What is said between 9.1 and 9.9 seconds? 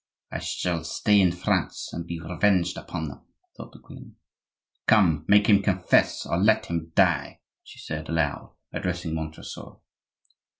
Montresor.